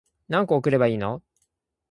[0.29, 1.21] 何個送ればいいの